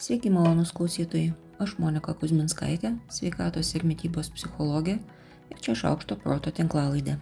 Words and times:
Sveiki 0.00 0.30
malonus 0.32 0.70
klausytojai, 0.72 1.34
aš 1.60 1.74
Monika 1.76 2.14
Kuzminskaitė, 2.16 2.94
sveikatos 3.12 3.74
ir 3.76 3.82
mytybos 3.84 4.30
psichologė 4.32 4.94
ir 5.52 5.58
čia 5.60 5.74
šaukšto 5.76 6.16
proto 6.22 6.48
tinklalaidė. 6.56 7.18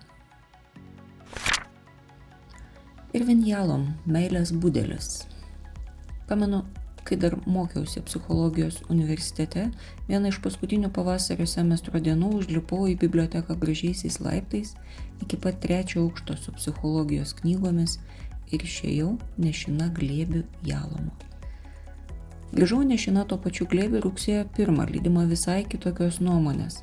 Ir 3.19 3.25
vinjalom, 3.27 3.89
meilės 4.07 4.53
būdelis. 4.55 5.25
Pamenu, 6.31 6.61
kai 7.03 7.19
dar 7.19 7.35
mokiausi 7.51 8.05
psichologijos 8.07 8.79
universitete, 8.87 9.73
vieną 10.07 10.31
iš 10.31 10.39
paskutinių 10.45 10.93
pavasario 10.95 11.51
semestro 11.51 11.99
dienų 11.99 12.31
užlipau 12.45 12.85
į 12.93 12.95
biblioteką 13.03 13.59
gražiaisiais 13.59 14.21
laiptais 14.23 14.77
iki 15.27 15.35
pat 15.35 15.59
trečio 15.67 16.07
aukšto 16.07 16.39
su 16.39 16.55
psichologijos 16.61 17.35
knygomis 17.43 17.99
ir 18.55 18.63
išėjau 18.63 19.17
nešina 19.35 19.91
glėbių 19.99 20.47
jalomo. 20.71 21.11
Grįžau 22.53 22.83
nešina 22.87 23.27
to 23.29 23.37
pačiu 23.41 23.67
glėbiu 23.71 24.01
rugsėjo 24.05 24.47
pirmą, 24.57 24.87
lydima 24.89 25.27
visai 25.29 25.63
kitokios 25.69 26.21
nuomonės. 26.25 26.81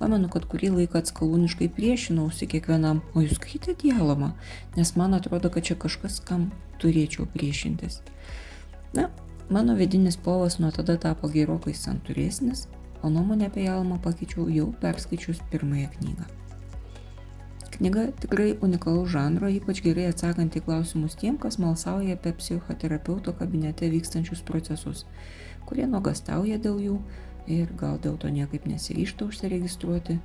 Pamenu, 0.00 0.30
kad 0.32 0.46
kurį 0.50 0.72
laiką 0.76 1.02
atskalūniškai 1.02 1.68
priešinausi 1.76 2.48
kiekvienam, 2.50 3.02
o 3.14 3.22
jūs 3.22 3.36
skaitėt 3.38 3.84
jalomą, 3.86 4.32
nes 4.76 4.96
man 4.96 5.18
atrodo, 5.18 5.52
kad 5.52 5.68
čia 5.68 5.76
kažkas, 5.78 6.18
kam 6.24 6.48
turėčiau 6.82 7.28
priešintis. 7.30 8.00
Na, 8.96 9.10
Mano 9.52 9.74
vidinis 9.74 10.16
povas 10.16 10.58
nuo 10.58 10.70
tada 10.72 10.94
tapo 10.96 11.28
gerokai 11.28 11.74
santūresnis, 11.76 12.62
o 13.04 13.10
nuomonę 13.12 13.50
apie 13.50 13.66
Jalmą 13.66 13.98
pakeičiau 14.00 14.46
jau 14.48 14.70
perskaičius 14.80 15.42
pirmąją 15.50 15.90
knygą. 15.98 16.28
Knyga 17.72 18.10
tikrai 18.20 18.50
unikalaus 18.60 19.10
žanro, 19.14 19.48
ypač 19.48 19.80
gerai 19.84 20.10
atsakant 20.10 20.56
į 20.58 20.64
klausimus 20.66 21.16
tiem, 21.18 21.38
kas 21.40 21.58
malsauja 21.62 22.18
apie 22.18 22.34
psichoterapeuto 22.36 23.32
kabinete 23.38 23.88
vykstančius 23.92 24.44
procesus, 24.44 25.06
kurie 25.68 25.88
nuogastauja 25.88 26.60
dėl 26.60 26.82
jų 26.84 26.98
ir 27.50 27.72
gal 27.80 27.96
dėl 28.02 28.20
to 28.20 28.30
niekaip 28.30 28.68
nesiryšta 28.68 29.26
užsiregistruoti, 29.30 30.20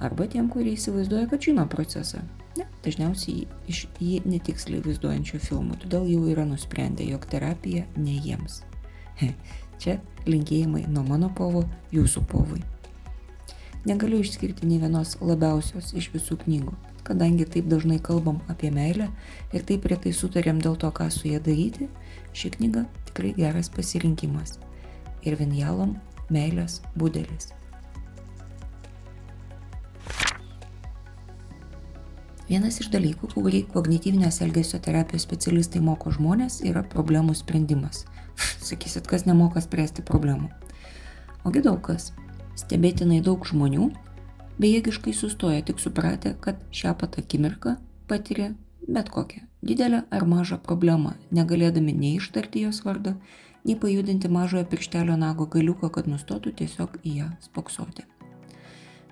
arba 0.00 0.30
tiem, 0.30 0.48
kurie 0.52 0.78
įsivaizduoja, 0.78 1.28
kad 1.32 1.44
žino 1.44 1.66
procesą, 1.70 2.22
Ne, 2.54 2.66
dažniausiai 2.84 3.48
iš 3.70 3.80
jį 3.98 4.20
netiksliai 4.28 4.82
vaizduojančių 4.84 5.40
filmų, 5.42 5.78
todėl 5.82 6.06
jau 6.06 6.20
yra 6.30 6.44
nusprendę, 6.46 7.02
jog 7.08 7.26
terapija 7.30 7.82
ne 7.98 8.14
jiems. 8.14 8.60
Čia 9.82 9.98
linkėjimai 10.30 10.84
nuo 10.86 11.02
mano 11.08 11.32
povo 11.34 11.64
jūsų 11.94 12.22
povui. 12.30 12.62
Negaliu 13.84 14.22
išskirti 14.24 14.64
nei 14.64 14.78
vienos 14.80 15.10
labiausios 15.20 15.90
iš 15.92 16.06
visų 16.14 16.38
knygų, 16.40 16.72
kadangi 17.04 17.44
taip 17.44 17.66
dažnai 17.68 17.98
kalbam 18.00 18.38
apie 18.48 18.70
meilę 18.72 19.10
ir 19.52 19.66
taip 19.68 19.84
retai 19.92 20.14
sutarėm 20.16 20.62
dėl 20.64 20.78
to, 20.80 20.88
ką 20.88 21.10
su 21.12 21.28
ją 21.28 21.42
daryti, 21.44 21.90
ši 22.32 22.54
knyga 22.56 22.86
tikrai 23.10 23.34
geras 23.36 23.68
pasirinkimas. 23.68 24.56
Ir 25.28 25.36
Vinjalom 25.36 25.98
meilės 26.32 26.78
būdelis. 26.96 27.52
Vienas 32.48 32.80
iš 32.80 32.88
dalykų, 32.92 33.34
kurį 33.36 33.62
kognityvinės 33.76 34.40
elgesio 34.44 34.80
terapijos 34.80 35.28
specialistai 35.28 35.84
moko 35.84 36.12
žmonės, 36.12 36.62
yra 36.64 36.80
problemų 36.88 37.36
sprendimas. 37.36 38.06
Sakysit, 38.68 39.04
kas 39.08 39.28
nemoka 39.28 39.60
spręsti 39.64 40.04
problemų. 40.08 40.48
Ogi 41.44 41.60
daug 41.64 41.84
kas. 41.84 42.14
Stebėtinai 42.58 43.22
daug 43.24 43.46
žmonių 43.46 43.88
bejėgiškai 44.62 45.14
sustoja 45.16 45.64
tik 45.66 45.80
supratę, 45.82 46.36
kad 46.40 46.60
šią 46.70 46.94
pat 47.00 47.18
akimirką 47.18 47.76
patiria 48.10 48.52
bet 48.88 49.10
kokią 49.10 49.42
didelę 49.64 50.02
ar 50.10 50.26
mažą 50.28 50.58
problemą, 50.60 51.14
negalėdami 51.32 51.94
nei 51.96 52.16
ištarti 52.18 52.64
jos 52.66 52.82
vardo, 52.84 53.14
nei 53.64 53.76
pajudinti 53.80 54.28
mažojo 54.28 54.66
pirštelio 54.68 55.16
nago 55.16 55.46
galiuko, 55.48 55.88
kad 55.88 56.08
nustotų 56.10 56.52
tiesiog 56.60 56.98
į 57.02 57.16
ją 57.20 57.30
spoksoti. 57.46 58.04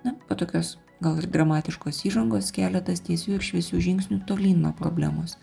Na, 0.05 0.13
po 0.27 0.37
tokios 0.37 0.77
gal 1.01 1.17
ir 1.19 1.27
dramatiškos 1.31 2.03
įžangos 2.07 2.51
keletas 2.55 3.01
tiesių 3.07 3.37
ir 3.37 3.45
šviesių 3.49 3.81
žingsnių 3.87 4.19
tolyn 4.29 4.61
nuo 4.61 4.73
problemos, 4.77 5.37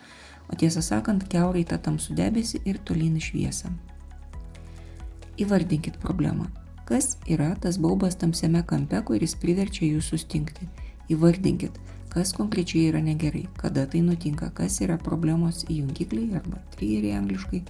o 0.49 0.57
tiesą 0.57 0.83
sakant, 0.85 1.27
keurai 1.33 1.65
tą 1.67 1.81
tamsų 1.83 2.17
debesį 2.21 2.63
ir 2.71 2.79
tolyn 2.87 3.19
į 3.19 3.27
šviesą. 3.31 3.73
Įvardinkit 5.41 5.99
problemą. 5.99 6.51
Kas 6.91 7.17
yra 7.31 7.55
tas 7.55 7.77
baubas 7.79 8.17
tamsiame 8.19 8.65
kampe, 8.67 8.99
kuris 9.07 9.37
priverčia 9.39 9.87
jūs 9.87 10.09
sustingti? 10.11 10.67
Įvardinkit, 11.15 11.77
kas 12.11 12.33
konkrečiai 12.35 12.89
yra 12.91 12.99
negerai, 12.99 13.45
kada 13.61 13.85
tai 13.87 14.01
nutinka, 14.03 14.49
kas 14.59 14.81
yra 14.83 14.97
problemos 14.99 15.63
jungikliai 15.71 16.35
arba 16.41 16.59
trijeriai 16.75 17.15
angliškai, 17.21 17.63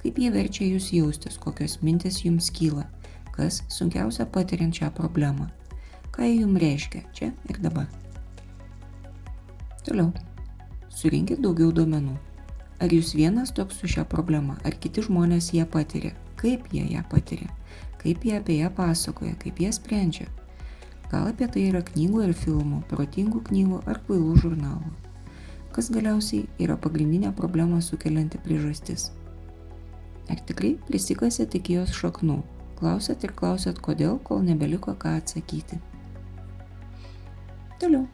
kaip 0.00 0.22
jie 0.24 0.32
verčia 0.32 0.70
jūs 0.70 0.88
jaustis, 0.96 1.36
kokios 1.36 1.82
mintis 1.84 2.22
jums 2.24 2.48
kyla, 2.48 2.86
kas 3.36 3.60
sunkiausia 3.68 4.24
patiriant 4.32 4.80
šią 4.80 4.88
problemą, 4.96 5.50
ką 6.16 6.24
jie 6.30 6.40
jums 6.40 6.64
reiškia 6.64 7.04
čia 7.12 7.32
ir 7.52 7.60
dabar. 7.60 7.92
Toliau. 9.84 10.14
Surinkit 10.88 11.44
daugiau 11.44 11.76
duomenų. 11.76 12.16
Ar 12.80 12.88
jūs 12.88 13.12
vienas 13.20 13.52
toks 13.52 13.84
su 13.84 13.96
šia 13.98 14.08
problema, 14.08 14.56
ar 14.64 14.80
kiti 14.80 15.04
žmonės 15.04 15.52
ją 15.52 15.68
patiria, 15.68 16.16
kaip 16.40 16.72
jie 16.72 16.88
ją 16.96 17.04
patiria, 17.12 17.52
kaip 18.02 18.24
jie 18.26 18.36
apie 18.38 18.58
ją 18.60 18.70
pasakoja, 18.76 19.34
kaip 19.42 19.60
jie 19.62 19.72
sprendžia. 19.72 20.28
Gal 21.12 21.28
apie 21.28 21.48
tai 21.52 21.66
yra 21.70 21.82
knygų 21.84 22.22
ir 22.26 22.34
filmų, 22.36 22.82
protingų 22.90 23.42
knygų 23.48 23.82
ar 23.86 24.00
kvailų 24.06 24.36
žurnalų. 24.44 24.92
Kas 25.72 25.90
galiausiai 25.92 26.46
yra 26.60 26.76
pagrindinė 26.76 27.32
problema 27.36 27.80
sukelianti 27.84 28.40
priežastis. 28.44 29.10
Ar 30.32 30.40
tikrai 30.48 30.74
prisikasėt 30.88 31.56
iki 31.58 31.78
jos 31.78 31.92
šaknų, 31.96 32.38
klausėt 32.80 33.24
ir 33.26 33.34
klausėt 33.36 33.80
kodėl, 33.84 34.18
kol 34.24 34.42
nebeliko 34.46 34.94
ką 34.98 35.16
atsakyti. 35.20 35.80
Toliau. 37.82 38.06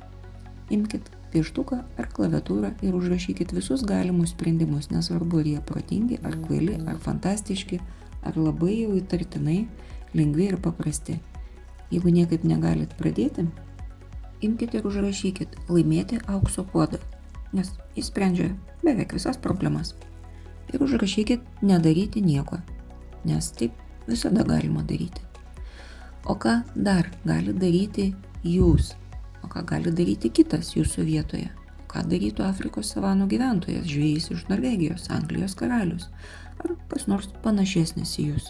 Imkite 0.74 1.18
pieštuką 1.32 1.78
ar 2.00 2.08
klaviatūrą 2.12 2.72
ir 2.84 2.96
užrašykit 2.96 3.52
visus 3.56 3.84
galimus 3.86 4.32
sprendimus, 4.34 4.90
nesvarbu 4.92 5.42
ar 5.42 5.48
jie 5.52 5.62
protingi, 5.70 6.18
ar 6.24 6.36
kvaili, 6.44 6.78
ar 6.88 6.98
fantastiški, 7.04 7.80
ar 8.28 8.36
labai 8.36 8.82
jau 8.82 8.94
įtartinai, 8.98 9.62
lengvi 10.16 10.48
ir 10.52 10.58
paprasti. 10.62 11.18
Jeigu 11.88 12.12
niekaip 12.12 12.44
negalit 12.44 12.92
pradėti, 12.98 13.46
imkite 14.44 14.78
ir 14.78 14.88
užrašykit 14.88 15.56
laimėti 15.72 16.20
aukso 16.28 16.64
puodą, 16.68 17.00
nes 17.56 17.72
jis 17.96 18.10
sprendžia 18.12 18.50
beveik 18.84 19.16
visas 19.16 19.40
problemas. 19.40 19.94
Ir 20.68 20.84
užrašykit 20.84 21.64
nedaryti 21.64 22.20
nieko, 22.20 22.60
nes 23.24 23.52
taip 23.56 23.72
visada 24.08 24.44
galima 24.44 24.84
daryti. 24.84 25.24
O 26.28 26.36
ką 26.36 26.60
dar 26.74 27.08
gali 27.24 27.54
daryti 27.56 28.10
jūs? 28.44 28.92
O 29.40 29.48
ką 29.48 29.64
gali 29.64 29.92
daryti 29.94 30.28
kitas 30.28 30.74
jūsų 30.76 31.06
vietoje? 31.08 31.48
Ką 31.88 32.02
darytų 32.04 32.44
Afrikos 32.44 32.90
savanų 32.92 33.30
gyventojas, 33.30 33.86
žvėjys 33.88 34.28
iš 34.34 34.44
Norvegijos, 34.50 35.06
Anglijos 35.14 35.56
karalius 35.56 36.10
ar 36.64 36.74
kas 36.90 37.06
nors 37.10 37.28
panašesnis 37.44 38.16
į 38.22 38.30
jūs? 38.32 38.48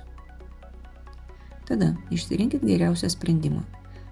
Tada 1.69 1.93
išsirinkit 2.15 2.65
geriausią 2.65 3.11
sprendimą. 3.13 3.65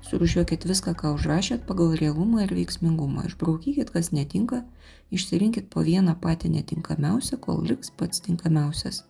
Surušiuokit 0.07 0.67
viską, 0.69 0.93
ką 0.95 1.15
užrašėt 1.17 1.65
pagal 1.67 1.97
realumą 1.99 2.45
ir 2.45 2.53
veiksmingumą. 2.55 3.25
Išbraukykit, 3.27 3.91
kas 3.95 4.13
netinka, 4.13 4.61
išsirinkit 5.11 5.71
po 5.73 5.83
vieną 5.83 6.15
patį 6.23 6.53
netinkamiausią, 6.59 7.41
kol 7.43 7.65
liks 7.67 7.91
pats 7.91 8.23
tinkamiausias. 8.23 9.03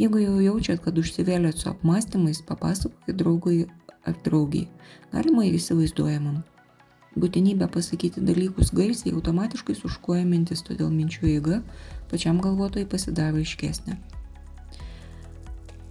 Jeigu 0.00 0.22
jau 0.22 0.38
jaučiat, 0.40 0.80
kad 0.86 0.96
užsivėlėt 0.96 1.60
su 1.60 1.68
apmąstymais, 1.68 2.40
papasakokit 2.48 3.18
draugui 3.18 3.58
ar 4.08 4.16
draugiai. 4.24 4.70
Galima 5.12 5.44
įsivaizduojamam. 5.50 6.40
Būtinybė 7.12 7.66
pasakyti 7.68 8.22
dalykus 8.24 8.70
garsiai 8.72 9.12
automatiškai 9.12 9.74
suškuoja 9.76 10.24
mintis, 10.24 10.62
todėl 10.64 10.88
minčių 10.88 11.28
eiga 11.34 11.60
pačiam 12.08 12.40
galvotojai 12.40 12.88
pasidaro 12.88 13.42
aiškesnė. 13.42 13.98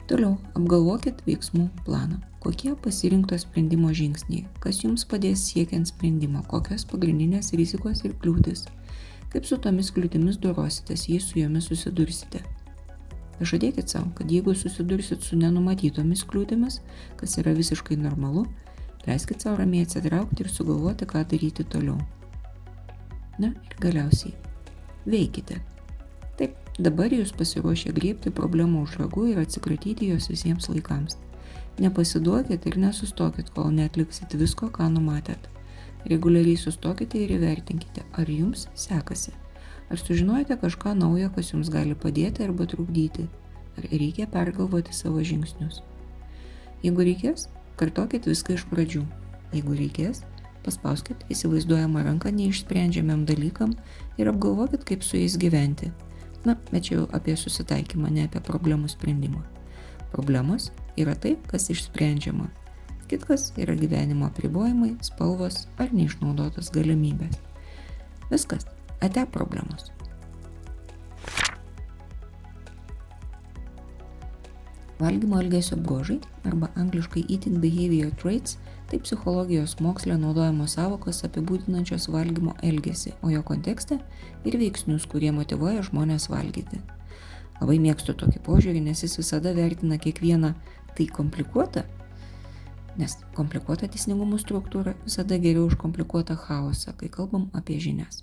Toliau 0.09 0.33
apgalvokit 0.57 1.21
veiksmų 1.27 1.67
planą. 1.85 2.17
Kokie 2.41 2.73
pasirinkto 2.83 3.37
sprendimo 3.37 3.91
žingsniai, 3.93 4.47
kas 4.63 4.81
jums 4.81 5.05
padės 5.05 5.43
siekiant 5.51 5.87
sprendimo, 5.87 6.41
kokios 6.49 6.87
pagrindinės 6.89 7.53
rizikos 7.53 8.01
ir 8.01 8.15
kliūtis, 8.23 8.65
kaip 9.29 9.45
su 9.45 9.59
tomis 9.61 9.93
kliūtimis 9.93 10.41
dorositės, 10.41 11.05
jei 11.07 11.21
su 11.21 11.37
jomis 11.37 11.69
susidursite. 11.69 12.41
Pažadėkit 13.37 13.93
savo, 13.93 14.09
kad 14.17 14.33
jeigu 14.33 14.57
susidursit 14.57 15.21
su 15.21 15.37
nenumatytomis 15.37 16.25
kliūtimis, 16.33 16.81
kas 17.21 17.37
yra 17.41 17.53
visiškai 17.57 17.95
normalu, 18.01 18.47
Leiskit 19.07 19.41
savo 19.41 19.57
ramiai 19.57 19.85
atsitraukti 19.87 20.43
ir 20.45 20.49
sugalvoti, 20.53 21.07
ką 21.09 21.23
daryti 21.31 21.65
toliau. 21.65 21.97
Na 23.41 23.49
ir 23.49 23.75
galiausiai, 23.81 24.35
veikite. 25.09 25.57
Taip, 26.37 26.53
dabar 26.77 27.13
jūs 27.13 27.33
pasiruošę 27.37 27.95
griebti 27.97 28.33
problemų 28.37 28.83
už 28.85 28.99
ragų 29.01 29.31
ir 29.31 29.41
atsikratyti 29.41 30.11
jos 30.11 30.29
visiems 30.29 30.69
laikams. 30.69 31.17
Nepasiduokit 31.81 32.67
ir 32.69 32.77
nesustokit, 32.77 33.49
kol 33.55 33.71
netliksit 33.73 34.35
visko, 34.37 34.69
ką 34.69 34.91
numatėt. 34.93 35.49
Reguliariai 36.05 36.57
sustokite 36.57 37.19
ir 37.21 37.33
įvertinkite, 37.37 38.03
ar 38.17 38.29
jums 38.29 38.67
sekasi. 38.77 39.33
Ar 39.89 39.99
sužinojate 39.99 40.57
kažką 40.61 40.93
naujo, 40.97 41.29
kas 41.35 41.53
jums 41.53 41.69
gali 41.73 41.97
padėti 41.97 42.45
arba 42.45 42.69
trukdyti. 42.69 43.27
ar 43.77 43.87
reikia 43.91 44.27
pergalvoti 44.27 44.93
savo 44.93 45.21
žingsnius. 45.23 45.81
Jeigu 46.83 47.05
reikės, 47.07 47.47
kartokit 47.81 48.29
viską 48.29 48.53
iš 48.59 48.67
pradžių. 48.69 49.01
Jeigu 49.55 49.73
reikės, 49.73 50.21
paspauskit 50.65 51.25
įsivaizduojamą 51.33 52.05
ranką 52.05 52.29
neišsprendžiamiam 52.35 53.25
dalykam 53.25 53.73
ir 54.21 54.29
apgalvokit, 54.29 54.85
kaip 54.85 55.05
su 55.05 55.17
jais 55.17 55.37
gyventi. 55.41 55.89
Na, 56.45 56.55
bet 56.69 56.87
čia 56.87 56.99
jau 56.99 57.07
apie 57.17 57.35
susitaikymą, 57.37 58.09
ne 58.13 58.27
apie 58.29 58.41
problemų 58.45 58.89
sprendimą. 58.93 59.41
Problemos 60.13 60.69
yra 60.99 61.15
tai, 61.17 61.35
kas 61.49 61.69
išsprendžiama. 61.73 62.49
Kitkas 63.11 63.49
yra 63.59 63.75
gyvenimo 63.75 64.29
apribojimai, 64.29 64.93
spalvos 65.03 65.65
ar 65.81 65.91
neišnaudotos 65.95 66.71
galimybės. 66.75 67.41
Viskas, 68.31 68.69
ate 69.03 69.25
problemos. 69.33 69.91
Valgymo 75.01 75.39
elgesio 75.41 75.77
bruožai 75.81 76.19
arba 76.45 76.67
angliškai 76.77 77.23
eating 77.27 77.57
behavior 77.57 78.11
traits 78.21 78.57
tai 78.89 78.99
psichologijos 78.99 79.79
moksle 79.81 80.13
naudojamos 80.19 80.75
savokos 80.77 81.23
apibūdinančios 81.25 82.05
valgymo 82.13 82.53
elgesį, 82.61 83.15
o 83.25 83.31
jo 83.33 83.41
kontekste 83.41 83.97
ir 84.45 84.57
veiksnius, 84.61 85.07
kurie 85.09 85.31
motivuoja 85.33 85.81
žmonės 85.87 86.27
valgyti. 86.29 86.77
Labai 87.61 87.79
mėgstu 87.81 88.13
tokį 88.19 88.43
požiūrį, 88.45 88.83
nes 88.91 89.01
jis 89.01 89.17
visada 89.17 89.55
vertina 89.57 89.97
kiekvieną 90.01 90.51
tai 90.97 91.07
komplikuotą, 91.09 91.81
nes 93.01 93.15
komplikuota 93.37 93.89
teisingumo 93.89 94.37
struktūra 94.41 94.93
visada 95.05 95.39
geriau 95.41 95.65
už 95.71 95.79
komplikuotą 95.81 96.35
chaosą, 96.43 96.93
kai 96.99 97.09
kalbam 97.09 97.47
apie 97.57 97.79
žinias. 97.81 98.21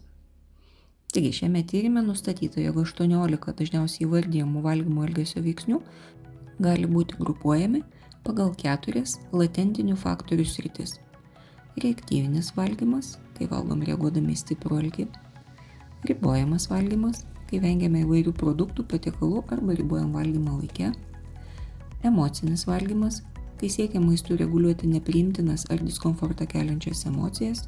Taigi 1.10 1.32
šiame 1.40 1.64
tyrimė 1.64 2.04
nustatyta, 2.04 2.60
jog 2.60 2.82
18 2.84 3.56
dažniausiai 3.62 4.04
įvardyjamų 4.04 4.62
valgymo 4.62 5.08
elgesio 5.08 5.40
veiksnių 5.42 5.81
gali 6.58 6.88
būti 6.90 7.19
grupuojami 7.19 7.82
pagal 8.26 8.52
keturias 8.58 9.16
latentinių 9.32 9.96
faktorių 9.96 10.44
sritis. 10.46 10.99
Reaktyvinis 11.78 12.50
valgymas, 12.56 13.16
kai 13.38 13.46
valgom 13.50 13.84
reaguodami 13.87 14.34
į 14.34 14.40
stiprų 14.43 14.81
alkį. 14.82 15.06
Ribojamas 16.08 16.69
valgymas, 16.70 17.25
kai 17.49 17.60
vengiame 17.62 18.02
įvairių 18.05 18.34
produktų, 18.37 18.84
patiekalų 18.90 19.44
arba 19.55 19.76
ribojam 19.78 20.12
valgymą 20.16 20.58
laikę. 20.58 20.93
Emocinis 22.06 22.66
valgymas, 22.69 23.22
kai 23.58 23.70
siekia 23.72 24.02
maistų 24.02 24.37
reguliuoti 24.43 24.90
nepriimtinas 24.90 25.66
ar 25.72 25.82
diskomfortą 25.82 26.46
keliančias 26.50 27.06
emocijas. 27.10 27.64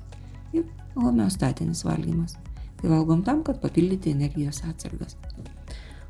Ir 0.54 0.66
homeostatinis 0.98 1.84
valgymas, 1.87 2.37
kai 2.81 2.90
valgom 2.90 3.25
tam, 3.26 3.44
kad 3.46 3.62
papildyti 3.62 4.12
energijos 4.14 4.62
atsargas. 4.66 5.16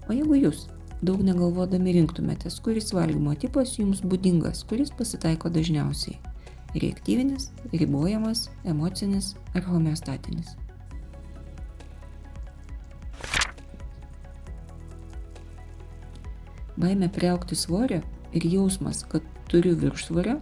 O 0.08 0.16
jeigu 0.16 0.40
jūs 0.40 0.66
daug 1.02 1.22
negalvodami 1.24 1.94
rinktumėtės, 1.96 2.58
kuris 2.64 2.92
valgymo 2.96 3.34
tipas 3.40 3.76
jums 3.78 4.02
būdingas, 4.04 4.64
kuris 4.68 4.92
pasitaiko 4.96 5.50
dažniausiai- 5.52 6.18
reaktyvinis, 6.82 7.50
ribojamas, 7.72 8.48
emocinis 8.64 9.34
ar 9.54 9.62
homeostatinis. 9.62 10.56
Baime 16.76 17.08
prieaukti 17.08 17.56
svorio 17.56 18.02
ir 18.32 18.46
jausmas, 18.46 19.02
kad 19.08 19.22
turiu 19.48 19.74
viršsvorio, 19.76 20.40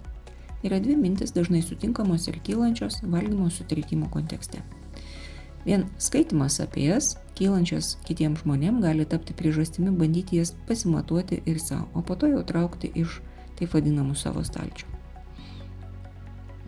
yra 0.62 0.80
dvi 0.80 0.96
mintis 0.96 1.32
dažnai 1.32 1.62
sutinkamos 1.62 2.28
ir 2.28 2.40
kylančios 2.44 3.00
valgymo 3.02 3.50
sutrikimo 3.50 4.10
kontekste. 4.10 4.62
Vien 5.68 5.82
skaitimas 6.00 6.54
apie 6.64 6.86
jas 6.88 7.10
kylančios 7.36 7.98
kitiems 8.06 8.40
žmonėms 8.40 8.80
gali 8.80 9.04
tapti 9.04 9.34
priežastimi 9.36 9.90
bandyti 9.98 10.38
jas 10.38 10.54
pasimatuoti 10.68 11.42
ir 11.44 11.58
savo, 11.60 11.90
o 11.92 12.00
po 12.00 12.16
to 12.16 12.30
jau 12.30 12.40
traukti 12.50 12.88
iš 12.96 13.18
taip 13.58 13.74
vadinamų 13.76 14.16
savo 14.16 14.40
stalčių. 14.48 14.88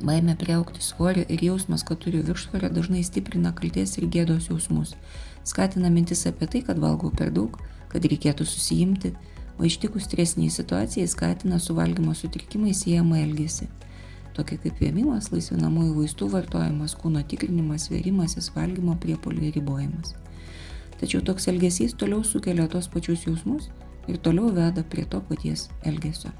Baime 0.04 0.36
prieaukti 0.36 0.84
svorio 0.84 1.24
ir 1.32 1.46
jausmas, 1.46 1.86
kad 1.88 2.02
turiu 2.04 2.20
viršsvorio, 2.28 2.68
dažnai 2.76 3.00
stiprina 3.04 3.54
kalties 3.56 3.96
ir 3.96 4.08
gėdos 4.12 4.50
jausmus, 4.52 4.92
skatina 5.48 5.88
mintis 5.88 6.26
apie 6.28 6.50
tai, 6.52 6.60
kad 6.68 6.80
valgau 6.84 7.08
per 7.08 7.32
daug, 7.32 7.56
kad 7.88 8.04
reikėtų 8.04 8.44
susijimti, 8.44 9.14
o 9.56 9.64
ištikus 9.64 10.10
stresiniai 10.10 10.52
situacijai 10.52 11.08
skatina 11.08 11.56
su 11.56 11.76
valgymo 11.76 12.12
sutrikimais 12.16 12.84
siejamą 12.84 13.24
elgesį 13.24 13.72
tokie 14.36 14.58
kaip 14.62 14.80
vėmimas, 14.82 15.30
laisvinamųjų 15.32 15.94
vaistų 15.98 16.28
vartojimas, 16.34 16.96
kūno 16.98 17.22
tikrinimas, 17.26 17.88
vėrimasis, 17.92 18.50
valgymo 18.56 18.96
priepoliai 19.00 19.52
ribojimas. 19.56 20.14
Tačiau 21.00 21.22
toks 21.24 21.48
elgesys 21.48 21.96
toliau 21.96 22.24
sukelia 22.26 22.66
tos 22.68 22.90
pačius 22.92 23.24
jausmus 23.24 23.70
ir 24.08 24.18
toliau 24.20 24.50
veda 24.52 24.84
prie 24.84 25.06
to 25.08 25.20
paties 25.28 25.68
elgesio. 25.88 26.32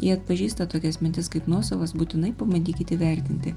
Jei 0.00 0.16
atpažįsta 0.16 0.64
tokias 0.72 0.98
mintis 1.04 1.28
kaip 1.28 1.46
nuosavas, 1.50 1.92
būtinai 1.92 2.32
pabandykite 2.32 2.96
vertinti, 2.98 3.52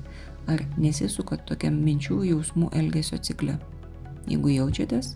ar 0.52 0.60
nesisukat 0.76 1.46
tokiam 1.48 1.78
minčių, 1.86 2.20
jausmų, 2.28 2.68
elgesio 2.76 3.18
cikle. 3.24 3.56
Jeigu 4.28 4.52
jaučiatės, 4.52 5.14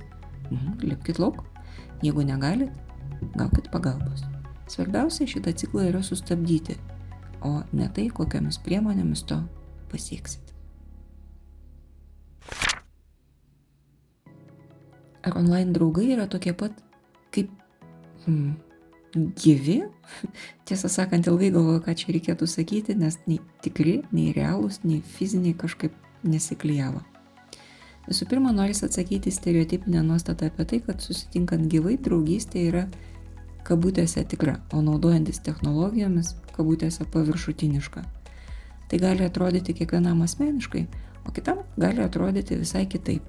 mhm, 0.50 0.78
lipkite 0.88 1.22
lauk, 1.22 1.44
jeigu 2.02 2.24
negalit, 2.24 2.72
gaukit 3.36 3.68
pagalbos. 3.74 4.24
Svarbiausia 4.72 5.28
šitą 5.28 5.52
ciklą 5.56 5.90
yra 5.92 6.02
sustabdyti, 6.04 6.78
o 7.46 7.60
ne 7.74 7.90
tai, 7.94 8.10
kokiamis 8.14 8.62
priemonėmis 8.66 9.26
to 9.30 9.42
pasieksit. 9.92 10.48
ar 15.28 15.38
online 15.38 15.74
draugai 15.76 16.12
yra 16.16 16.28
tokie 16.28 16.54
pat 16.54 16.72
kaip 17.36 17.52
hmm, 18.26 18.56
gyvi. 19.44 19.82
Tiesą 20.68 20.90
sakant, 20.92 21.28
ilgai 21.28 21.52
galvoju, 21.56 21.84
ką 21.86 21.96
čia 22.00 22.16
reikėtų 22.16 22.48
sakyti, 22.50 22.96
nes 23.00 23.20
nei 23.28 23.40
tikri, 23.66 24.00
nei 24.16 24.32
realūs, 24.36 24.82
nei 24.88 25.02
fiziniai 25.18 25.56
kažkaip 25.58 25.96
nesiklyjavo. 26.28 27.04
Visų 28.08 28.28
pirma, 28.32 28.54
noris 28.56 28.86
atsakyti 28.88 29.34
stereotipinę 29.36 30.00
nuostatą 30.06 30.48
apie 30.48 30.64
tai, 30.70 30.80
kad 30.86 31.04
susitinkant 31.04 31.68
gyvai 31.72 31.98
draugystė 32.00 32.64
yra 32.70 32.86
kabutėse 33.68 34.24
tikra, 34.32 34.58
o 34.74 34.82
naudojantis 34.84 35.42
technologijomis 35.46 36.36
kabutėse 36.56 37.08
paviršutiniška. 37.14 38.04
Tai 38.88 39.00
gali 39.04 39.26
atrodyti 39.28 39.76
kiekvienam 39.76 40.24
asmeniškai, 40.24 40.86
o 41.28 41.34
kitam 41.36 41.66
gali 41.78 42.04
atrodyti 42.06 42.60
visai 42.60 42.86
kitaip. 42.88 43.24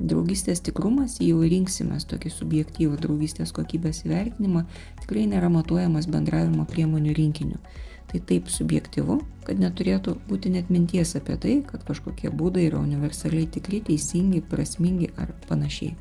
Draugystės 0.00 0.62
tikrumas, 0.64 1.18
jei 1.20 1.32
jau 1.32 1.42
rinksimės 1.42 2.06
tokį 2.08 2.30
subjektyvų 2.32 3.00
draugystės 3.02 3.50
kokybės 3.52 4.04
įvertinimą, 4.06 4.62
tikrai 5.02 5.26
nėra 5.28 5.50
matuojamas 5.52 6.06
bendravimo 6.08 6.64
priemonių 6.70 7.16
rinkiniu. 7.18 7.58
Tai 8.10 8.20
taip 8.26 8.48
subjektyvu, 8.50 9.18
kad 9.46 9.60
neturėtų 9.62 10.16
būti 10.30 10.54
net 10.54 10.70
minties 10.70 11.12
apie 11.18 11.36
tai, 11.42 11.58
kad 11.66 11.84
kažkokie 11.86 12.30
būdai 12.34 12.64
yra 12.70 12.80
universaliai 12.82 13.50
tikri, 13.58 13.82
teisingi, 13.86 14.40
prasmingi 14.40 15.12
ar 15.20 15.34
panašiai. 15.50 15.92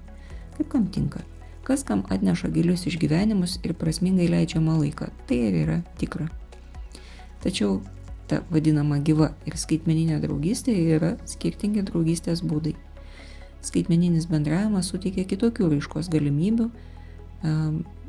Kaip 0.58 0.72
kam 0.72 0.88
tinka. 0.94 1.26
Kas 1.70 1.86
kam 1.86 2.02
atneša 2.10 2.50
gilius 2.50 2.88
išgyvenimus 2.90 3.60
ir 3.62 3.76
prasmingai 3.78 4.26
leidžiamą 4.32 4.80
laiką, 4.82 5.12
tai 5.30 5.38
ir 5.52 5.58
yra 5.64 5.80
tikra. 6.02 6.26
Tačiau 7.44 7.78
ta 8.30 8.42
vadinama 8.50 8.98
gyva 9.06 9.36
ir 9.46 9.58
skaitmeninė 9.58 10.18
draugystė 10.24 10.74
yra 10.98 11.12
skirtingi 11.30 11.86
draugystės 11.86 12.42
būdai 12.42 12.74
skaitmeninis 13.66 14.28
bendravimas 14.30 14.90
suteikia 14.92 15.26
kitokių 15.30 15.70
raiškos 15.76 16.10
galimybių. 16.12 16.70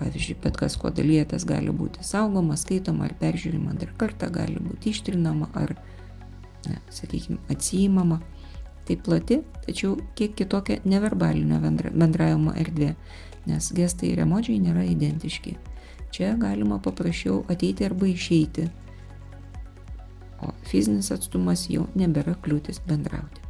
Pavyzdžiui, 0.01 0.37
bet 0.43 0.57
kas, 0.59 0.75
kuo 0.81 0.91
dalyjatės, 0.95 1.45
gali 1.47 1.71
būti 1.75 2.03
saugoma, 2.07 2.57
skaitoma 2.59 3.07
ar 3.07 3.15
peržiūrima 3.21 3.77
dar 3.79 3.93
kartą, 3.99 4.31
gali 4.35 4.59
būti 4.59 4.91
ištrinama 4.91 5.51
ar, 5.55 5.77
ne, 6.67 6.81
sakykime, 6.91 7.39
atsijimama. 7.53 8.19
Tai 8.89 8.97
plati, 9.05 9.39
tačiau 9.69 9.95
kiek 10.19 10.33
kitokia 10.35 10.81
neverbalinio 10.89 11.61
bendravimo 11.63 12.57
erdvė, 12.59 12.95
nes 13.47 13.73
gestai 13.77 14.13
ir 14.13 14.23
emodžiai 14.27 14.61
nėra 14.63 14.85
identiški. 14.89 15.57
Čia 16.11 16.35
galima 16.41 16.81
paprasčiau 16.83 17.45
ateiti 17.53 17.87
arba 17.87 18.09
išeiti, 18.11 18.67
o 20.43 20.51
fizinis 20.67 21.13
atstumas 21.15 21.69
jau 21.71 21.87
nebėra 21.95 22.35
kliūtis 22.43 22.81
bendrauti. 22.89 23.47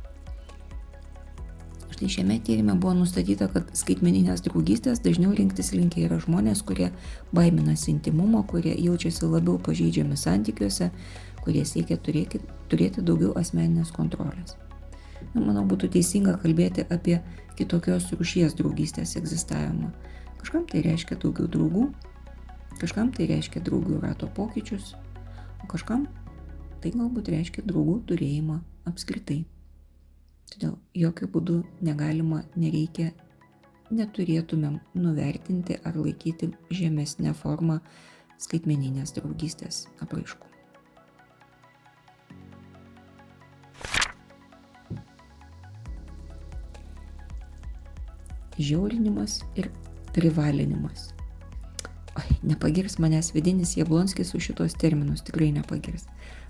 Štai 2.00 2.08
šiame 2.14 2.38
tyrimė 2.44 2.76
buvo 2.80 2.94
nustatyta, 3.00 3.50
kad 3.52 3.72
skaitmeninės 3.76 4.44
draugystės 4.46 5.02
dažniau 5.04 5.34
rinktis 5.36 5.74
linkia 5.76 6.06
yra 6.06 6.20
žmonės, 6.22 6.62
kurie 6.64 6.88
baiminasi 7.36 7.90
intimumo, 7.92 8.40
kurie 8.48 8.72
jaučiasi 8.72 9.28
labiau 9.28 9.58
pažeidžiami 9.60 10.16
santykiuose, 10.16 10.90
kurie 11.44 11.64
siekia 11.68 12.00
turėti, 12.00 12.40
turėti 12.72 13.04
daugiau 13.04 13.34
asmeninės 13.36 13.92
kontrolės. 13.92 14.56
Na, 15.34 15.42
manau, 15.44 15.62
būtų 15.68 15.92
teisinga 15.94 16.34
kalbėti 16.42 16.84
apie 16.90 17.20
kitokios 17.58 18.08
rūšies 18.14 18.56
draugystės 18.58 19.14
egzistavimą. 19.20 19.92
Kažkam 20.40 20.64
tai 20.66 20.82
reiškia 20.86 21.18
daugiau 21.20 21.46
draugų, 21.52 21.84
kažkam 22.80 23.12
tai 23.14 23.28
reiškia 23.30 23.62
draugų 23.66 24.00
rato 24.02 24.30
pokyčius, 24.34 24.94
o 25.60 25.70
kažkam 25.70 26.08
tai 26.80 26.94
galbūt 26.96 27.30
reiškia 27.30 27.66
draugų 27.68 28.00
turėjimą 28.10 28.58
apskritai. 28.90 29.42
Todėl 30.50 30.78
jokių 30.98 31.28
būdų 31.30 31.58
negalima, 31.86 32.42
nereikia 32.58 33.12
neturėtumėm 33.94 34.80
nuvertinti 34.98 35.78
ar 35.86 35.98
laikyti 35.98 36.50
žemesnę 36.74 37.34
formą 37.38 37.80
skaitmeninės 38.40 39.14
draugystės 39.18 39.84
apraiškų. 40.02 40.49
Žiaurinimas 48.60 49.40
ir 49.56 49.70
privalinimas. 50.12 51.14
Oi, 52.18 52.36
nepagirs 52.42 52.98
manęs 53.00 53.30
vidinis 53.32 53.76
Jablonskis 53.78 54.34
už 54.34 54.50
šitos 54.50 54.74
terminus, 54.76 55.22
tikrai 55.24 55.48
nepagirs. 55.54 56.04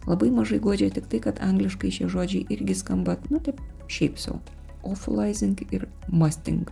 Labai 0.09 0.31
mažai 0.35 0.59
godžia 0.59 0.91
tik 0.91 1.07
tai, 1.13 1.21
kad 1.23 1.39
angliškai 1.45 1.93
šie 1.93 2.09
žodžiai 2.11 2.49
irgi 2.51 2.75
skamba, 2.75 3.19
nu 3.31 3.39
taip, 3.39 3.61
šiaip 3.87 4.19
savo. 4.19 4.41
Awfulizing 4.83 5.61
ir 5.71 5.87
musting. 6.09 6.67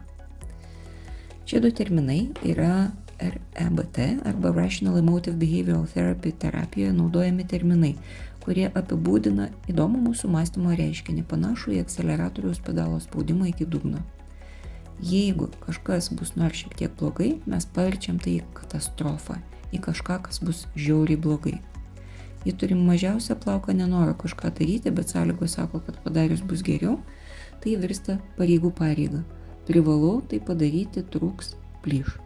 Šie 1.46 1.60
du 1.60 1.70
terminai 1.70 2.32
yra 2.42 2.90
REBT 3.20 3.98
arba 4.26 4.50
Rational 4.56 4.98
Emotive 4.98 5.36
Behavioral 5.36 5.86
Therapy 5.86 6.32
terapijoje 6.32 6.92
naudojami 6.96 7.46
terminai, 7.46 7.94
kurie 8.42 8.70
apibūdina 8.72 9.52
įdomų 9.68 10.02
mūsų 10.08 10.30
mąstymo 10.32 10.74
reiškinį, 10.78 11.26
panašų 11.28 11.76
į 11.76 11.82
akceleratoriaus 11.84 12.62
pedalo 12.64 12.98
spaudimą 13.04 13.52
iki 13.52 13.68
dugno. 13.68 14.00
Jeigu 14.98 15.46
kažkas 15.62 16.10
bus 16.10 16.34
nors 16.34 16.58
šiek 16.58 16.74
tiek 16.74 16.94
blogai, 16.98 17.36
mes 17.46 17.66
paverčiam 17.74 18.18
tai 18.18 18.40
į 18.40 18.46
katastrofą, 18.56 19.36
į 19.70 19.78
kažką, 19.84 20.16
kas 20.26 20.40
bus 20.42 20.64
žiauriai 20.74 21.20
blogai. 21.22 21.58
Jei 22.46 22.54
turim 22.54 22.80
mažiausią 22.86 23.36
plauką 23.38 23.74
nenoro 23.78 24.14
kažką 24.18 24.50
daryti, 24.58 24.90
bet 24.90 25.10
sąlygos 25.10 25.54
sako, 25.54 25.80
kad 25.86 26.00
padarius 26.02 26.42
bus 26.42 26.64
geriau, 26.66 26.96
tai 27.62 27.76
virsta 27.78 28.18
pareigų 28.38 28.72
pareiga. 28.74 29.22
Privalau 29.68 30.18
tai 30.26 30.40
padaryti, 30.40 31.04
trūks, 31.12 31.54
plyš. 31.84 32.16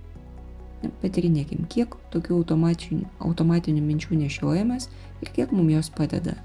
Patyrinėkim, 1.03 1.67
kiek 1.69 1.93
tokių 2.15 2.41
automatinių, 2.41 3.05
automatinių 3.29 3.85
minčių 3.85 4.17
nešiojamės 4.25 4.89
ir 5.21 5.35
kiek 5.37 5.53
mums 5.53 5.77
jos 5.77 5.93
padeda. 5.93 6.39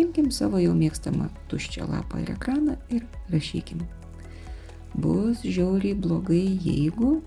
Imkim 0.00 0.30
savo 0.34 0.58
jau 0.58 0.74
mėgstamą 0.74 1.30
tuščią 1.50 1.88
lapą 1.92 2.24
ir 2.24 2.34
ekraną 2.36 2.76
ir 2.90 3.06
rašykim. 3.32 3.86
Bus 5.00 5.44
žiauriai 5.44 5.96
blogai, 5.96 6.58
jeigu. 6.64 7.20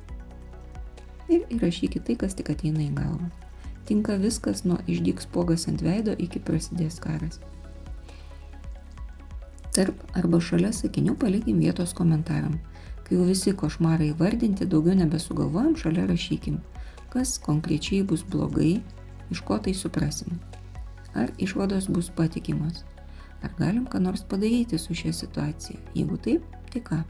Ir 1.32 1.48
įrašykit 1.56 2.06
tai, 2.08 2.18
kas 2.20 2.36
tik 2.38 2.52
ateina 2.54 2.84
į 2.84 2.92
galvą. 2.98 3.32
Tinka 3.88 4.18
viskas 4.20 4.64
nuo 4.68 4.78
išdyks 4.88 5.28
pogas 5.34 5.68
ant 5.72 5.82
veido 5.84 6.14
iki 6.20 6.40
prasidės 6.44 7.00
karas. 7.04 7.40
Tarp 9.74 10.04
arba 10.14 10.38
šalia 10.44 10.70
sakinių 10.76 11.18
palikim 11.20 11.58
vietos 11.64 11.96
komentaram 11.98 12.60
Kai 13.04 13.18
jau 13.18 13.26
visi 13.28 13.52
košmarai 13.54 14.14
vardinti, 14.20 14.66
daugiau 14.66 14.96
nebesugalvojam, 14.96 15.76
šalia 15.76 16.06
rašykim, 16.08 16.62
kas 17.12 17.36
konkrečiai 17.44 18.06
bus 18.08 18.24
blogai, 18.24 18.78
iš 19.30 19.42
ko 19.44 19.58
tai 19.60 19.74
suprasim. 19.76 20.40
Ar 21.14 21.34
išvados 21.38 21.90
bus 21.92 22.10
patikimos. 22.16 22.86
Ar 23.44 23.52
galim 23.60 23.84
ką 23.92 24.00
nors 24.00 24.24
padaryti 24.24 24.80
su 24.80 24.96
šia 24.96 25.12
situacija. 25.14 25.78
Jeigu 25.94 26.18
taip, 26.18 26.48
tai 26.72 26.82
ką? 26.82 27.02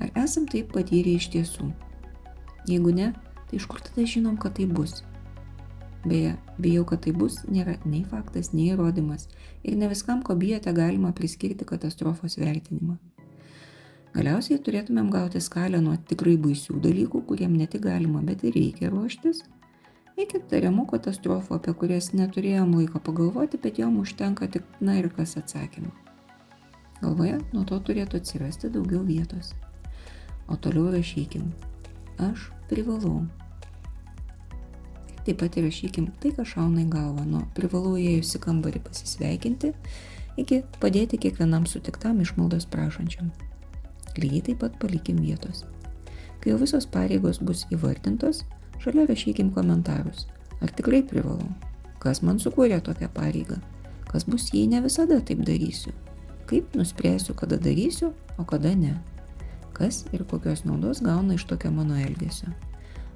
Ar 0.00 0.10
esam 0.24 0.46
taip 0.48 0.72
patyrę 0.74 1.14
iš 1.18 1.28
tiesų? 1.34 1.68
Jeigu 2.68 2.92
ne, 2.96 3.12
tai 3.48 3.60
iš 3.60 3.66
kur 3.68 3.82
tada 3.84 4.06
žinom, 4.08 4.38
kad 4.40 4.56
tai 4.56 4.66
bus? 4.70 5.02
Beje, 6.04 6.32
bijau, 6.56 6.86
kad 6.88 7.02
tai 7.04 7.12
bus, 7.12 7.42
nėra 7.44 7.76
nei 7.84 8.06
faktas, 8.08 8.54
nei 8.56 8.70
įrodymas 8.72 9.28
ir 9.62 9.76
ne 9.76 9.90
viskam, 9.90 10.22
ko 10.24 10.36
bijote, 10.40 10.72
galima 10.72 11.12
priskirti 11.12 11.68
katastrofos 11.68 12.38
vertinimą. 12.40 12.96
Galiausiai 14.14 14.58
turėtumėm 14.64 15.10
gauti 15.12 15.42
skalę 15.44 15.78
nuo 15.84 15.94
tikrai 16.10 16.34
baisių 16.40 16.80
dalykų, 16.82 17.20
kuriem 17.28 17.52
ne 17.60 17.68
tik 17.70 17.84
galima, 17.84 18.24
bet 18.26 18.42
ir 18.48 18.56
reikia 18.56 18.90
ruoštis, 18.90 19.44
iki 20.18 20.40
tariamų 20.50 20.88
katastrofų, 20.90 21.60
apie 21.60 21.76
kurias 21.78 22.10
neturėjom 22.16 22.74
laiko 22.80 22.98
pagalvoti, 23.04 23.60
bet 23.62 23.78
jom 23.78 24.00
užtenka 24.02 24.48
tik 24.50 24.66
na 24.80 24.98
ir 24.98 25.12
kas 25.14 25.36
atsakymą. 25.38 25.92
Galvoje 27.00 27.38
nuo 27.52 27.62
to 27.68 27.78
turėtų 27.86 28.18
atsirasti 28.20 28.72
daugiau 28.72 29.04
vietos. 29.06 29.54
O 30.50 30.56
toliau 30.58 30.90
rašykim. 30.92 31.50
Aš 32.18 32.50
privalau. 32.68 33.22
Taip 35.24 35.38
pat 35.42 35.56
įrašykim 35.60 36.08
tai, 36.20 36.32
kas 36.34 36.54
šauna 36.54 36.82
į 36.82 36.88
galvą, 36.90 37.26
nuo 37.28 37.42
privalau 37.54 37.94
įėjusi 38.00 38.40
kambarį 38.42 38.80
pasisveikinti 38.86 39.74
iki 40.40 40.62
padėti 40.82 41.20
kiekvienam 41.20 41.66
sutiktam 41.68 42.22
išmaldos 42.24 42.66
prašančiam. 42.72 43.30
Lygiai 44.18 44.50
taip 44.50 44.62
pat 44.64 44.78
palikim 44.82 45.20
vietos. 45.22 45.64
Kai 46.40 46.54
jau 46.54 46.58
visos 46.60 46.86
pareigos 46.88 47.38
bus 47.44 47.66
įvardintos, 47.70 48.42
šalia 48.80 49.04
rašykim 49.10 49.52
komentarus. 49.54 50.26
Ar 50.64 50.72
tikrai 50.76 51.02
privalau? 51.06 51.46
Kas 52.00 52.22
man 52.24 52.40
sukūrė 52.40 52.80
tokią 52.84 53.10
pareigą? 53.12 53.60
Kas 54.08 54.24
bus, 54.26 54.48
jei 54.54 54.66
ne 54.66 54.80
visada 54.82 55.20
taip 55.20 55.44
darysiu? 55.46 55.92
Kaip 56.50 56.74
nuspręsiu, 56.74 57.36
kada 57.36 57.60
darysiu, 57.60 58.14
o 58.40 58.44
kada 58.48 58.72
ne? 58.74 58.96
Kas 59.80 60.02
ir 60.12 60.26
kokios 60.28 60.66
naudos 60.68 61.00
gauna 61.00 61.34
iš 61.34 61.46
tokio 61.48 61.70
mano 61.72 61.96
elgesio? 61.96 62.50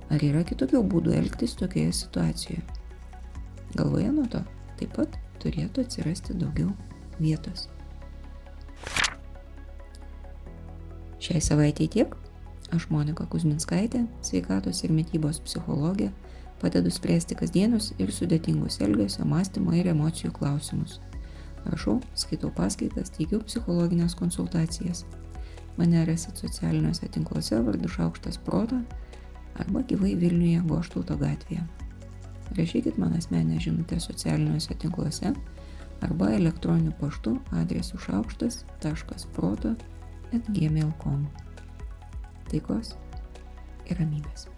Ar 0.08 0.22
yra 0.24 0.40
kitokių 0.48 0.78
būdų 0.88 1.12
elgtis 1.12 1.52
tokioje 1.60 1.90
situacijoje? 1.92 2.62
Galvoje 3.76 4.12
nuo 4.14 4.24
to 4.32 4.40
taip 4.78 4.94
pat 4.96 5.18
turėtų 5.42 5.84
atsirasti 5.84 6.36
daugiau 6.40 6.70
vietos. 7.18 7.66
Šiai 11.20 11.42
savaitėjai 11.44 11.90
tiek. 11.98 12.14
Aš 12.72 12.86
Monika 12.88 13.26
Kuzminskaitė, 13.28 14.06
sveikatos 14.24 14.80
ir 14.86 14.94
mytybos 14.96 15.42
psichologė, 15.44 16.08
padedu 16.62 16.88
spręsti 16.90 17.36
kasdienius 17.36 17.90
ir 18.00 18.08
sudėtingus 18.08 18.80
elgesio, 18.80 19.28
mąstymo 19.28 19.76
ir 19.76 19.92
emocijų 19.92 20.32
klausimus. 20.40 20.96
Rašau, 21.68 21.98
skaitau 22.16 22.48
paskaitas, 22.56 23.12
teikiu 23.12 23.44
psichologinės 23.44 24.16
konsultacijas. 24.16 25.04
Mane 25.76 26.04
rasit 26.06 26.38
socialiniuose 26.38 27.08
tinkluose 27.08 27.58
vardu 27.66 27.88
Šaukštas 27.88 28.38
Proto 28.38 28.78
arba 29.58 29.82
gyvai 29.88 30.14
Vilniuje 30.18 30.62
Goštauto 30.68 31.16
gatvėje. 31.18 31.64
Rašykit 32.54 32.98
man 32.98 33.16
asmenę 33.18 33.58
žinutę 33.60 34.00
socialiniuose 34.00 34.74
tinkluose 34.78 35.32
arba 36.04 36.30
elektroniniu 36.36 36.92
paštu 37.00 37.36
adresu 37.50 37.98
šaukštas.proto 37.98 39.74
gmail.com. 40.48 41.26
Taikos 42.50 42.94
ir 43.90 43.98
ramybės. 43.98 44.53